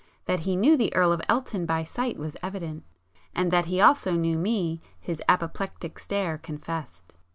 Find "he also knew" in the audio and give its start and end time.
3.65-4.35